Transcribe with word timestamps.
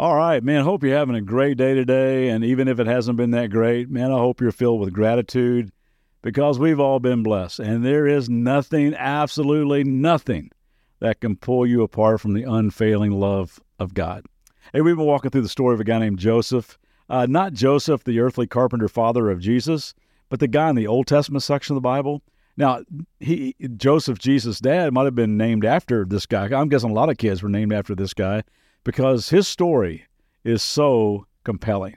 All 0.00 0.16
right, 0.16 0.42
man. 0.42 0.64
Hope 0.64 0.82
you're 0.82 0.96
having 0.96 1.14
a 1.14 1.20
great 1.20 1.58
day 1.58 1.74
today. 1.74 2.30
And 2.30 2.42
even 2.42 2.68
if 2.68 2.80
it 2.80 2.86
hasn't 2.86 3.18
been 3.18 3.32
that 3.32 3.50
great, 3.50 3.90
man, 3.90 4.10
I 4.10 4.16
hope 4.16 4.40
you're 4.40 4.50
filled 4.50 4.80
with 4.80 4.94
gratitude 4.94 5.72
because 6.22 6.58
we've 6.58 6.80
all 6.80 7.00
been 7.00 7.22
blessed. 7.22 7.58
And 7.58 7.84
there 7.84 8.06
is 8.06 8.30
nothing, 8.30 8.94
absolutely 8.94 9.84
nothing, 9.84 10.52
that 11.00 11.20
can 11.20 11.36
pull 11.36 11.66
you 11.66 11.82
apart 11.82 12.22
from 12.22 12.32
the 12.32 12.44
unfailing 12.44 13.10
love 13.10 13.60
of 13.78 13.92
God. 13.92 14.24
Hey, 14.72 14.80
we've 14.80 14.96
been 14.96 15.04
walking 15.04 15.30
through 15.30 15.42
the 15.42 15.50
story 15.50 15.74
of 15.74 15.80
a 15.80 15.84
guy 15.84 15.98
named 15.98 16.18
Joseph. 16.18 16.78
Uh, 17.10 17.26
not 17.28 17.52
Joseph, 17.52 18.02
the 18.02 18.20
earthly 18.20 18.46
carpenter 18.46 18.88
father 18.88 19.28
of 19.28 19.38
Jesus, 19.38 19.92
but 20.30 20.40
the 20.40 20.48
guy 20.48 20.70
in 20.70 20.76
the 20.76 20.86
Old 20.86 21.08
Testament 21.08 21.42
section 21.42 21.74
of 21.74 21.76
the 21.76 21.86
Bible. 21.86 22.22
Now, 22.56 22.84
he 23.18 23.54
Joseph, 23.76 24.18
Jesus' 24.18 24.60
dad, 24.60 24.94
might 24.94 25.04
have 25.04 25.14
been 25.14 25.36
named 25.36 25.66
after 25.66 26.06
this 26.06 26.24
guy. 26.24 26.46
I'm 26.58 26.70
guessing 26.70 26.88
a 26.88 26.94
lot 26.94 27.10
of 27.10 27.18
kids 27.18 27.42
were 27.42 27.50
named 27.50 27.74
after 27.74 27.94
this 27.94 28.14
guy 28.14 28.44
because 28.84 29.28
his 29.28 29.46
story 29.46 30.06
is 30.44 30.62
so 30.62 31.26
compelling. 31.44 31.96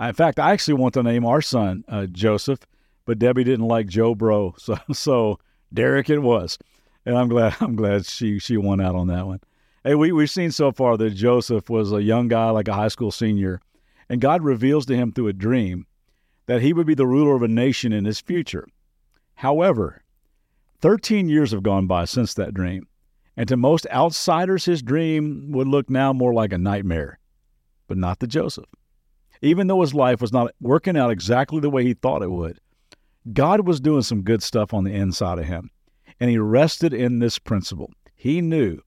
In 0.00 0.12
fact, 0.12 0.40
I 0.40 0.52
actually 0.52 0.74
want 0.74 0.94
to 0.94 1.02
name 1.02 1.24
our 1.24 1.40
son 1.40 1.84
uh, 1.88 2.06
Joseph, 2.06 2.60
but 3.04 3.18
Debbie 3.18 3.44
didn't 3.44 3.68
like 3.68 3.86
Joe 3.86 4.14
Bro, 4.14 4.54
so 4.58 4.76
so 4.92 5.38
Derek 5.72 6.10
it 6.10 6.18
was, 6.18 6.58
and 7.06 7.16
I'm 7.16 7.28
glad 7.28 7.56
I'm 7.60 7.76
glad 7.76 8.06
she 8.06 8.38
she 8.38 8.56
won 8.56 8.80
out 8.80 8.94
on 8.94 9.08
that 9.08 9.26
one. 9.26 9.40
Hey, 9.84 9.94
we 9.94 10.12
we've 10.12 10.30
seen 10.30 10.50
so 10.50 10.72
far 10.72 10.96
that 10.96 11.10
Joseph 11.10 11.68
was 11.70 11.92
a 11.92 12.02
young 12.02 12.28
guy, 12.28 12.50
like 12.50 12.68
a 12.68 12.74
high 12.74 12.88
school 12.88 13.10
senior, 13.10 13.60
and 14.08 14.20
God 14.20 14.42
reveals 14.42 14.86
to 14.86 14.96
him 14.96 15.12
through 15.12 15.28
a 15.28 15.32
dream 15.32 15.86
that 16.46 16.62
he 16.62 16.72
would 16.72 16.86
be 16.86 16.94
the 16.94 17.06
ruler 17.06 17.36
of 17.36 17.42
a 17.42 17.48
nation 17.48 17.92
in 17.92 18.04
his 18.04 18.20
future. 18.20 18.66
However, 19.36 20.02
13 20.80 21.28
years 21.28 21.52
have 21.52 21.62
gone 21.62 21.86
by 21.86 22.04
since 22.04 22.34
that 22.34 22.54
dream, 22.54 22.86
and 23.36 23.48
to 23.48 23.56
most 23.56 23.86
outsiders, 23.90 24.64
his 24.64 24.82
dream 24.82 25.50
would 25.52 25.68
look 25.68 25.90
now 25.90 26.12
more 26.12 26.32
like 26.32 26.52
a 26.52 26.58
nightmare, 26.58 27.18
but 27.88 27.98
not 27.98 28.20
to 28.20 28.26
Joseph. 28.26 28.68
Even 29.42 29.66
though 29.66 29.80
his 29.80 29.94
life 29.94 30.20
was 30.20 30.32
not 30.32 30.52
working 30.60 30.96
out 30.96 31.10
exactly 31.10 31.60
the 31.60 31.70
way 31.70 31.84
he 31.84 31.94
thought 31.94 32.22
it 32.22 32.30
would, 32.30 32.60
God 33.32 33.66
was 33.66 33.80
doing 33.80 34.02
some 34.02 34.22
good 34.22 34.42
stuff 34.42 34.72
on 34.72 34.84
the 34.84 34.92
inside 34.92 35.38
of 35.38 35.46
him, 35.46 35.70
and 36.20 36.30
he 36.30 36.38
rested 36.38 36.94
in 36.94 37.18
this 37.18 37.38
principle. 37.38 37.90
He 38.14 38.40
knew 38.40 38.80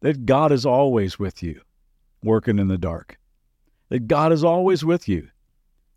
that 0.00 0.26
God 0.26 0.52
is 0.52 0.66
always 0.66 1.18
with 1.18 1.42
you, 1.42 1.60
working 2.22 2.58
in 2.58 2.68
the 2.68 2.78
dark. 2.78 3.18
That 3.88 4.08
God 4.08 4.32
is 4.32 4.44
always 4.44 4.84
with 4.84 5.08
you, 5.08 5.28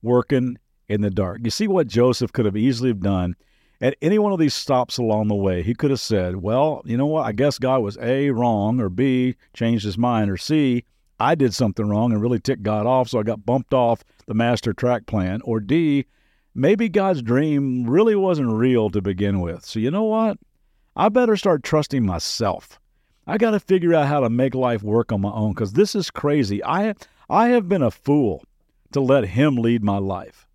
working 0.01 0.57
in 0.87 1.01
the 1.01 1.09
dark. 1.09 1.41
You 1.43 1.51
see 1.51 1.67
what 1.67 1.87
Joseph 1.87 2.31
could 2.31 2.45
have 2.45 2.57
easily 2.57 2.93
done 2.93 3.35
at 3.81 3.95
any 4.01 4.19
one 4.19 4.33
of 4.33 4.39
these 4.39 4.53
stops 4.53 4.97
along 4.97 5.27
the 5.27 5.35
way, 5.35 5.63
he 5.63 5.73
could 5.73 5.89
have 5.89 5.99
said, 5.99 6.37
Well, 6.37 6.81
you 6.85 6.97
know 6.97 7.05
what? 7.05 7.25
I 7.25 7.31
guess 7.31 7.57
God 7.57 7.79
was 7.79 7.97
A, 8.01 8.29
wrong, 8.31 8.79
or 8.79 8.89
B, 8.89 9.35
changed 9.53 9.85
his 9.85 9.97
mind, 9.97 10.29
or 10.29 10.37
C, 10.37 10.83
I 11.19 11.35
did 11.35 11.53
something 11.53 11.87
wrong 11.87 12.11
and 12.11 12.21
really 12.21 12.39
ticked 12.39 12.63
God 12.63 12.85
off, 12.85 13.09
so 13.09 13.19
I 13.19 13.23
got 13.23 13.45
bumped 13.45 13.73
off 13.73 14.03
the 14.25 14.33
master 14.33 14.73
track 14.73 15.05
plan, 15.05 15.41
or 15.43 15.59
D, 15.59 16.05
maybe 16.55 16.87
God's 16.87 17.21
dream 17.21 17.89
really 17.89 18.15
wasn't 18.15 18.51
real 18.51 18.89
to 18.89 19.01
begin 19.01 19.41
with. 19.41 19.65
So, 19.65 19.79
you 19.79 19.91
know 19.91 20.03
what? 20.03 20.37
I 20.95 21.09
better 21.09 21.35
start 21.35 21.63
trusting 21.63 22.05
myself. 22.05 22.79
I 23.27 23.37
got 23.37 23.51
to 23.51 23.59
figure 23.59 23.93
out 23.93 24.07
how 24.07 24.21
to 24.21 24.29
make 24.29 24.55
life 24.55 24.81
work 24.81 25.11
on 25.11 25.21
my 25.21 25.31
own 25.31 25.51
because 25.51 25.73
this 25.73 25.93
is 25.93 26.09
crazy. 26.09 26.63
I, 26.63 26.95
I 27.29 27.49
have 27.49 27.69
been 27.69 27.83
a 27.83 27.91
fool 27.91 28.43
to 28.93 29.01
let 29.01 29.25
Him 29.25 29.55
lead 29.55 29.83
my 29.83 29.97
life. 29.97 30.47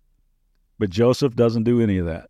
But 0.77 0.89
Joseph 0.89 1.35
doesn't 1.35 1.63
do 1.63 1.79
any 1.79 1.97
of 1.99 2.05
that. 2.07 2.29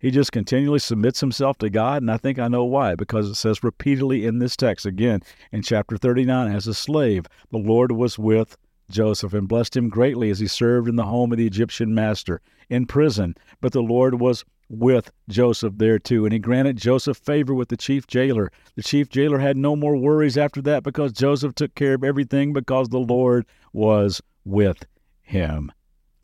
He 0.00 0.10
just 0.10 0.32
continually 0.32 0.78
submits 0.78 1.20
himself 1.20 1.58
to 1.58 1.68
God, 1.68 2.02
and 2.02 2.10
I 2.10 2.16
think 2.16 2.38
I 2.38 2.48
know 2.48 2.64
why, 2.64 2.94
because 2.94 3.28
it 3.28 3.34
says 3.34 3.62
repeatedly 3.62 4.24
in 4.24 4.38
this 4.38 4.56
text, 4.56 4.86
again 4.86 5.20
in 5.52 5.60
chapter 5.60 5.98
39, 5.98 6.50
as 6.50 6.66
a 6.66 6.72
slave, 6.72 7.26
the 7.50 7.58
Lord 7.58 7.92
was 7.92 8.18
with 8.18 8.56
Joseph 8.90 9.34
and 9.34 9.46
blessed 9.46 9.76
him 9.76 9.90
greatly 9.90 10.30
as 10.30 10.38
he 10.38 10.46
served 10.46 10.88
in 10.88 10.96
the 10.96 11.04
home 11.04 11.32
of 11.32 11.38
the 11.38 11.46
Egyptian 11.46 11.94
master 11.94 12.40
in 12.70 12.86
prison. 12.86 13.34
But 13.60 13.72
the 13.72 13.82
Lord 13.82 14.18
was 14.20 14.42
with 14.70 15.12
Joseph 15.28 15.74
there 15.76 15.98
too, 15.98 16.24
and 16.24 16.32
he 16.32 16.38
granted 16.38 16.78
Joseph 16.78 17.18
favor 17.18 17.52
with 17.52 17.68
the 17.68 17.76
chief 17.76 18.06
jailer. 18.06 18.50
The 18.76 18.82
chief 18.82 19.10
jailer 19.10 19.38
had 19.38 19.58
no 19.58 19.76
more 19.76 19.96
worries 19.96 20.38
after 20.38 20.62
that 20.62 20.82
because 20.82 21.12
Joseph 21.12 21.54
took 21.54 21.74
care 21.74 21.94
of 21.94 22.04
everything 22.04 22.54
because 22.54 22.88
the 22.88 22.98
Lord 22.98 23.44
was 23.74 24.22
with 24.46 24.86
him. 25.20 25.70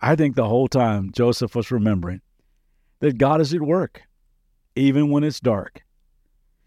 I 0.00 0.16
think 0.16 0.34
the 0.34 0.48
whole 0.48 0.68
time 0.68 1.12
Joseph 1.12 1.54
was 1.54 1.70
remembering 1.70 2.22
that 3.00 3.18
God 3.18 3.40
is 3.40 3.54
at 3.54 3.60
work, 3.60 4.02
even 4.74 5.10
when 5.10 5.24
it's 5.24 5.40
dark. 5.40 5.82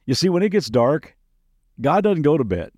You 0.06 0.16
see, 0.16 0.30
when 0.30 0.44
it 0.44 0.50
gets 0.50 0.70
dark, 0.70 1.16
God 1.82 2.04
doesn't 2.04 2.24
go 2.24 2.38
to 2.38 2.44
bed. 2.44 2.72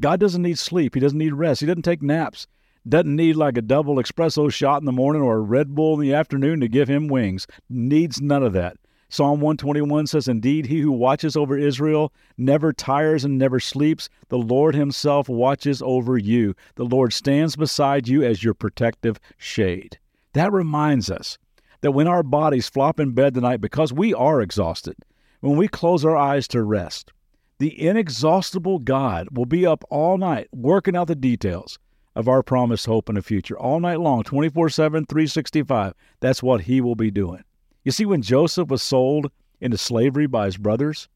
God 0.00 0.20
doesn't 0.20 0.42
need 0.42 0.58
sleep. 0.58 0.94
He 0.94 1.00
doesn't 1.00 1.18
need 1.18 1.34
rest. 1.34 1.60
He 1.60 1.66
doesn't 1.66 1.82
take 1.82 2.02
naps. 2.02 2.46
Doesn't 2.86 3.16
need 3.16 3.36
like 3.36 3.56
a 3.56 3.62
double 3.62 3.96
espresso 3.96 4.52
shot 4.52 4.82
in 4.82 4.86
the 4.86 4.92
morning 4.92 5.22
or 5.22 5.36
a 5.36 5.40
Red 5.40 5.74
Bull 5.74 5.94
in 5.94 6.00
the 6.00 6.14
afternoon 6.14 6.60
to 6.60 6.68
give 6.68 6.88
him 6.88 7.08
wings. 7.08 7.46
Needs 7.70 8.20
none 8.20 8.42
of 8.42 8.52
that. 8.52 8.76
Psalm 9.08 9.40
121 9.40 10.06
says, 10.08 10.26
Indeed, 10.26 10.66
he 10.66 10.80
who 10.80 10.90
watches 10.90 11.36
over 11.36 11.56
Israel 11.56 12.12
never 12.36 12.72
tires 12.72 13.24
and 13.24 13.38
never 13.38 13.60
sleeps. 13.60 14.08
The 14.28 14.38
Lord 14.38 14.74
himself 14.74 15.28
watches 15.28 15.80
over 15.82 16.18
you. 16.18 16.54
The 16.74 16.84
Lord 16.84 17.12
stands 17.12 17.56
beside 17.56 18.08
you 18.08 18.24
as 18.24 18.42
your 18.42 18.54
protective 18.54 19.20
shade. 19.38 19.98
That 20.32 20.52
reminds 20.52 21.10
us 21.10 21.38
that 21.84 21.92
when 21.92 22.08
our 22.08 22.22
bodies 22.22 22.66
flop 22.66 22.98
in 22.98 23.10
bed 23.10 23.34
tonight 23.34 23.60
because 23.60 23.92
we 23.92 24.14
are 24.14 24.40
exhausted, 24.40 24.96
when 25.40 25.58
we 25.58 25.68
close 25.68 26.02
our 26.02 26.16
eyes 26.16 26.48
to 26.48 26.62
rest, 26.62 27.12
the 27.58 27.78
inexhaustible 27.86 28.78
God 28.78 29.28
will 29.36 29.44
be 29.44 29.66
up 29.66 29.84
all 29.90 30.16
night 30.16 30.48
working 30.50 30.96
out 30.96 31.08
the 31.08 31.14
details 31.14 31.78
of 32.14 32.26
our 32.26 32.42
promised 32.42 32.86
hope 32.86 33.10
in 33.10 33.18
a 33.18 33.22
future 33.22 33.58
all 33.58 33.80
night 33.80 34.00
long, 34.00 34.22
24 34.22 34.70
7, 34.70 35.04
365. 35.04 35.92
That's 36.20 36.42
what 36.42 36.62
he 36.62 36.80
will 36.80 36.94
be 36.94 37.10
doing. 37.10 37.44
You 37.82 37.92
see, 37.92 38.06
when 38.06 38.22
Joseph 38.22 38.68
was 38.70 38.80
sold 38.80 39.30
into 39.60 39.76
slavery 39.76 40.26
by 40.26 40.46
his 40.46 40.56
brothers, 40.56 41.10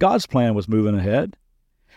God's 0.00 0.26
plan 0.26 0.54
was 0.54 0.66
moving 0.66 0.98
ahead. 0.98 1.36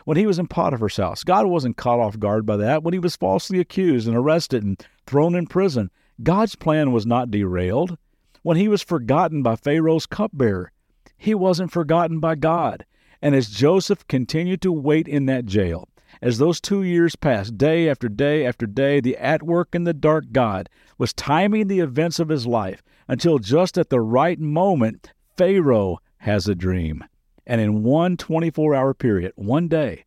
When 0.06 0.18
he 0.18 0.28
was 0.28 0.38
in 0.38 0.46
Potiphar's 0.46 0.98
house, 0.98 1.24
God 1.24 1.48
wasn't 1.48 1.78
caught 1.78 2.00
off 2.00 2.20
guard 2.20 2.46
by 2.46 2.58
that. 2.58 2.84
When 2.84 2.94
he 2.94 3.00
was 3.00 3.16
falsely 3.16 3.60
accused 3.60 4.08
and 4.08 4.16
arrested 4.16 4.62
and 4.64 4.86
thrown 5.08 5.34
in 5.34 5.48
prison, 5.48 5.90
God's 6.22 6.56
plan 6.56 6.92
was 6.92 7.06
not 7.06 7.32
derailed. 7.32 7.98
When 8.44 8.58
he 8.58 8.68
was 8.68 8.84
forgotten 8.84 9.42
by 9.42 9.56
Pharaoh's 9.56 10.06
cupbearer, 10.06 10.72
he 11.18 11.34
wasn't 11.34 11.72
forgotten 11.72 12.20
by 12.20 12.36
God. 12.36 12.86
And 13.22 13.34
as 13.34 13.50
Joseph 13.50 14.08
continued 14.08 14.62
to 14.62 14.72
wait 14.72 15.08
in 15.08 15.26
that 15.26 15.46
jail, 15.46 15.88
as 16.22 16.38
those 16.38 16.62
two 16.62 16.84
years 16.84 17.16
passed, 17.16 17.58
day 17.58 17.90
after 17.90 18.10
day 18.10 18.46
after 18.46 18.68
day, 18.68 19.00
the 19.00 19.18
at 19.18 19.42
work 19.42 19.74
in 19.74 19.86
the 19.86 19.94
dark 19.94 20.26
God 20.32 20.70
was 20.98 21.14
timing 21.14 21.68
the 21.68 21.80
events 21.80 22.20
of 22.20 22.30
his 22.30 22.46
life 22.46 22.84
until 23.08 23.40
just 23.40 23.78
at 23.78 23.90
the 23.90 24.02
right 24.02 24.40
moment, 24.40 25.14
Pharaoh 25.38 26.00
has 26.18 26.48
a 26.48 26.56
dream. 26.56 27.04
And 27.48 27.60
in 27.60 27.84
one 27.84 28.18
24 28.18 28.76
hour 28.76 28.94
period, 28.94 29.34
one 29.36 29.68
day, 29.68 30.06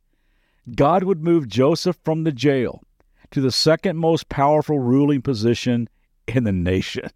God 0.75 1.03
would 1.03 1.23
move 1.23 1.49
Joseph 1.49 1.99
from 2.05 2.25
the 2.25 2.33
jail 2.33 2.83
to 3.31 3.41
the 3.41 3.53
second 3.53 3.97
most 3.97 4.29
powerful 4.29 4.79
ruling 4.79 5.23
position 5.23 5.89
in 6.29 6.45
the 6.45 6.53
nation. 6.53 7.09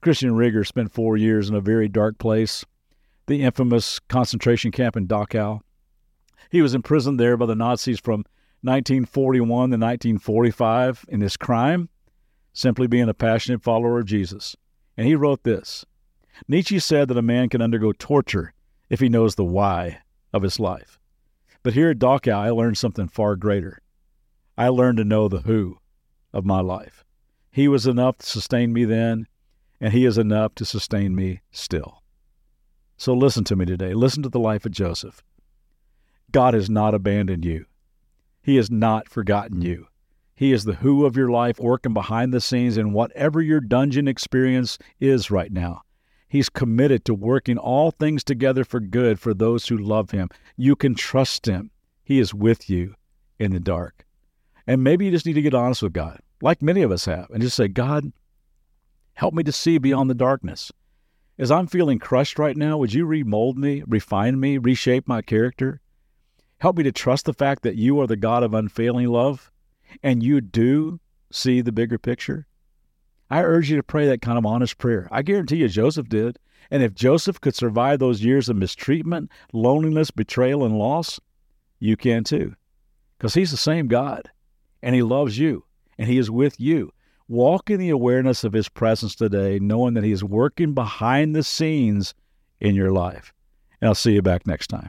Christian 0.00 0.34
Reger 0.34 0.64
spent 0.64 0.92
four 0.92 1.16
years 1.16 1.48
in 1.48 1.54
a 1.54 1.60
very 1.60 1.88
dark 1.88 2.18
place, 2.18 2.64
the 3.26 3.42
infamous 3.42 3.98
concentration 3.98 4.70
camp 4.70 4.96
in 4.96 5.06
Dachau. 5.06 5.60
He 6.50 6.62
was 6.62 6.74
imprisoned 6.74 7.18
there 7.18 7.36
by 7.36 7.46
the 7.46 7.54
Nazis 7.54 8.00
from 8.00 8.24
1941 8.62 9.46
to 9.46 9.76
1945 9.76 11.06
in 11.08 11.20
his 11.20 11.36
crime, 11.36 11.88
simply 12.52 12.86
being 12.86 13.08
a 13.08 13.14
passionate 13.14 13.62
follower 13.62 13.98
of 13.98 14.06
Jesus. 14.06 14.56
And 14.96 15.06
he 15.06 15.14
wrote 15.14 15.44
this 15.44 15.84
Nietzsche 16.48 16.78
said 16.78 17.08
that 17.08 17.18
a 17.18 17.22
man 17.22 17.48
can 17.48 17.62
undergo 17.62 17.92
torture 17.92 18.52
if 18.88 19.00
he 19.00 19.08
knows 19.08 19.34
the 19.34 19.44
why 19.44 20.00
of 20.32 20.42
his 20.42 20.58
life. 20.58 20.98
But 21.62 21.74
here 21.74 21.90
at 21.90 21.98
Dachau, 21.98 22.34
I 22.34 22.50
learned 22.50 22.78
something 22.78 23.08
far 23.08 23.36
greater. 23.36 23.80
I 24.56 24.68
learned 24.68 24.98
to 24.98 25.04
know 25.04 25.28
the 25.28 25.40
who 25.40 25.78
of 26.32 26.44
my 26.44 26.60
life. 26.60 27.04
He 27.50 27.68
was 27.68 27.86
enough 27.86 28.18
to 28.18 28.26
sustain 28.26 28.72
me 28.72 28.84
then, 28.84 29.26
and 29.80 29.92
He 29.92 30.04
is 30.04 30.18
enough 30.18 30.54
to 30.56 30.64
sustain 30.64 31.14
me 31.14 31.40
still. 31.50 32.02
So 32.96 33.14
listen 33.14 33.44
to 33.44 33.56
me 33.56 33.64
today. 33.64 33.94
Listen 33.94 34.22
to 34.22 34.28
the 34.28 34.38
life 34.38 34.66
of 34.66 34.72
Joseph. 34.72 35.22
God 36.32 36.54
has 36.54 36.70
not 36.70 36.94
abandoned 36.94 37.44
you, 37.44 37.66
He 38.42 38.56
has 38.56 38.70
not 38.70 39.08
forgotten 39.08 39.62
you. 39.62 39.86
He 40.34 40.52
is 40.52 40.64
the 40.64 40.76
who 40.76 41.04
of 41.04 41.16
your 41.16 41.30
life, 41.30 41.60
working 41.60 41.92
behind 41.92 42.32
the 42.32 42.40
scenes 42.40 42.78
in 42.78 42.94
whatever 42.94 43.42
your 43.42 43.60
dungeon 43.60 44.08
experience 44.08 44.78
is 44.98 45.30
right 45.30 45.52
now. 45.52 45.82
He's 46.28 46.48
committed 46.48 47.04
to 47.04 47.14
working 47.14 47.58
all 47.58 47.90
things 47.90 48.24
together 48.24 48.64
for 48.64 48.80
good 48.80 49.20
for 49.20 49.34
those 49.34 49.66
who 49.66 49.76
love 49.76 50.12
Him. 50.12 50.30
You 50.56 50.76
can 50.76 50.94
trust 50.94 51.46
Him. 51.46 51.70
He 52.04 52.18
is 52.20 52.32
with 52.32 52.70
you 52.70 52.94
in 53.38 53.52
the 53.52 53.60
dark. 53.60 54.06
And 54.66 54.82
maybe 54.82 55.04
you 55.04 55.10
just 55.10 55.26
need 55.26 55.34
to 55.34 55.42
get 55.42 55.54
honest 55.54 55.82
with 55.82 55.92
God, 55.92 56.20
like 56.42 56.62
many 56.62 56.82
of 56.82 56.90
us 56.90 57.04
have, 57.04 57.30
and 57.30 57.42
just 57.42 57.56
say, 57.56 57.68
God, 57.68 58.12
help 59.14 59.34
me 59.34 59.42
to 59.42 59.52
see 59.52 59.78
beyond 59.78 60.08
the 60.08 60.14
darkness. 60.14 60.72
As 61.38 61.50
I'm 61.50 61.66
feeling 61.66 61.98
crushed 61.98 62.38
right 62.38 62.56
now, 62.56 62.76
would 62.78 62.92
you 62.92 63.06
remold 63.06 63.56
me, 63.56 63.82
refine 63.86 64.38
me, 64.38 64.58
reshape 64.58 65.08
my 65.08 65.22
character? 65.22 65.80
Help 66.58 66.76
me 66.76 66.82
to 66.82 66.92
trust 66.92 67.24
the 67.24 67.32
fact 67.32 67.62
that 67.62 67.76
you 67.76 67.98
are 68.00 68.06
the 68.06 68.16
God 68.16 68.42
of 68.42 68.52
unfailing 68.52 69.08
love 69.08 69.50
and 70.02 70.22
you 70.22 70.40
do 70.40 71.00
see 71.30 71.60
the 71.60 71.72
bigger 71.72 71.98
picture, 71.98 72.46
I 73.30 73.42
urge 73.42 73.70
you 73.70 73.76
to 73.76 73.82
pray 73.82 74.06
that 74.06 74.22
kind 74.22 74.38
of 74.38 74.44
honest 74.44 74.76
prayer. 74.78 75.08
I 75.10 75.22
guarantee 75.22 75.56
you 75.56 75.68
Joseph 75.68 76.08
did. 76.08 76.38
And 76.70 76.82
if 76.82 76.94
Joseph 76.94 77.40
could 77.40 77.54
survive 77.54 77.98
those 77.98 78.22
years 78.22 78.48
of 78.48 78.56
mistreatment, 78.56 79.30
loneliness, 79.52 80.10
betrayal, 80.10 80.64
and 80.64 80.78
loss, 80.78 81.20
you 81.78 81.96
can 81.96 82.24
too. 82.24 82.54
Because 83.16 83.34
he's 83.34 83.50
the 83.50 83.56
same 83.56 83.88
God, 83.88 84.30
and 84.82 84.94
he 84.94 85.02
loves 85.02 85.38
you, 85.38 85.64
and 86.00 86.08
he 86.08 86.16
is 86.16 86.30
with 86.30 86.58
you. 86.58 86.92
Walk 87.28 87.68
in 87.68 87.78
the 87.78 87.90
awareness 87.90 88.42
of 88.42 88.54
his 88.54 88.70
presence 88.70 89.14
today, 89.14 89.58
knowing 89.60 89.92
that 89.94 90.02
he 90.02 90.12
is 90.12 90.24
working 90.24 90.72
behind 90.72 91.36
the 91.36 91.42
scenes 91.42 92.14
in 92.58 92.74
your 92.74 92.90
life. 92.90 93.34
And 93.80 93.88
I'll 93.88 93.94
see 93.94 94.14
you 94.14 94.22
back 94.22 94.46
next 94.46 94.68
time. 94.68 94.88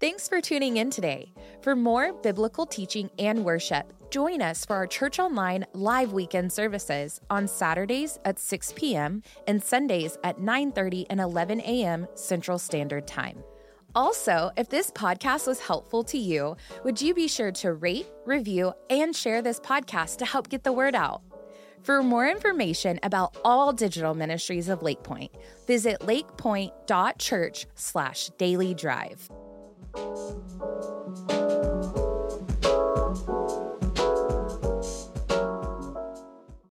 Thanks 0.00 0.28
for 0.28 0.40
tuning 0.40 0.76
in 0.76 0.90
today. 0.90 1.32
For 1.62 1.74
more 1.74 2.12
biblical 2.12 2.64
teaching 2.64 3.10
and 3.18 3.44
worship, 3.44 3.92
join 4.10 4.40
us 4.40 4.64
for 4.64 4.76
our 4.76 4.86
Church 4.86 5.18
Online 5.18 5.66
live 5.72 6.12
weekend 6.12 6.52
services 6.52 7.20
on 7.28 7.48
Saturdays 7.48 8.20
at 8.24 8.38
6 8.38 8.72
p.m. 8.76 9.24
and 9.48 9.60
Sundays 9.60 10.16
at 10.22 10.38
9:30 10.38 11.06
and 11.10 11.18
11 11.18 11.60
a.m. 11.62 12.06
Central 12.14 12.60
Standard 12.60 13.08
Time. 13.08 13.42
Also, 13.98 14.52
if 14.56 14.68
this 14.68 14.92
podcast 14.92 15.48
was 15.48 15.58
helpful 15.58 16.04
to 16.04 16.16
you, 16.16 16.56
would 16.84 17.02
you 17.02 17.12
be 17.12 17.26
sure 17.26 17.50
to 17.50 17.72
rate, 17.72 18.06
review, 18.24 18.72
and 18.90 19.16
share 19.16 19.42
this 19.42 19.58
podcast 19.58 20.18
to 20.18 20.24
help 20.24 20.48
get 20.48 20.62
the 20.62 20.72
word 20.72 20.94
out? 20.94 21.20
For 21.82 22.00
more 22.00 22.28
information 22.28 23.00
about 23.02 23.36
all 23.44 23.72
digital 23.72 24.14
ministries 24.14 24.68
of 24.68 24.82
Lakepointe, 24.82 25.32
visit 25.66 25.98
lakepointe.church 25.98 27.66